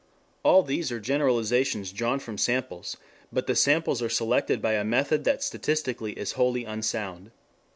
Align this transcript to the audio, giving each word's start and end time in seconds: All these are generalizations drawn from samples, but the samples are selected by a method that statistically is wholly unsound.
All 0.41 0.63
these 0.63 0.91
are 0.91 0.99
generalizations 0.99 1.91
drawn 1.91 2.17
from 2.17 2.35
samples, 2.39 2.97
but 3.31 3.45
the 3.45 3.55
samples 3.55 4.01
are 4.01 4.09
selected 4.09 4.59
by 4.59 4.73
a 4.73 4.83
method 4.83 5.25
that 5.25 5.43
statistically 5.43 6.13
is 6.13 6.31
wholly 6.31 6.65
unsound. 6.65 7.29